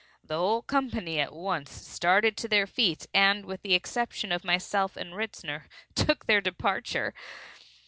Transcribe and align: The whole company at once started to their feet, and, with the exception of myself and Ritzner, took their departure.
The 0.23 0.35
whole 0.39 0.63
company 0.63 1.19
at 1.19 1.31
once 1.31 1.69
started 1.71 2.35
to 2.37 2.47
their 2.47 2.65
feet, 2.65 3.05
and, 3.13 3.45
with 3.45 3.61
the 3.61 3.75
exception 3.75 4.31
of 4.31 4.43
myself 4.43 4.97
and 4.97 5.13
Ritzner, 5.13 5.65
took 5.93 6.25
their 6.25 6.41
departure. 6.41 7.13